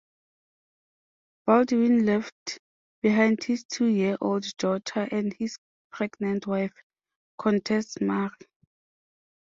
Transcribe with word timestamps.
Baldwin 1.45 2.07
left 2.07 2.57
behind 3.03 3.43
his 3.43 3.65
two-year-old 3.65 4.45
daughter 4.57 5.07
and 5.11 5.31
his 5.33 5.59
pregnant 5.91 6.47
wife, 6.47 6.73
Countess 7.39 8.01
Marie. 8.01 8.31